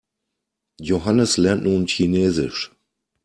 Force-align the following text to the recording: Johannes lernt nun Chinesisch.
Johannes 0.79 1.37
lernt 1.37 1.61
nun 1.61 1.85
Chinesisch. 1.85 2.71